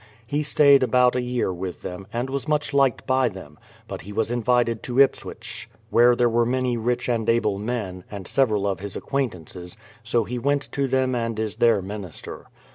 [0.25, 4.11] He stayed about a year with them, and was much liked by them; but he
[4.11, 8.79] was invited to Ipswich, where there were many rich and able men, and several of
[8.79, 12.47] his acquaintances, so he went to them and is their minister.